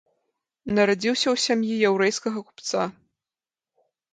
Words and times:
Нарадзіўся 0.77 1.23
ў 1.23 1.43
сям'і 1.45 1.75
яўрэйскага 1.91 2.39
купца. 2.49 2.89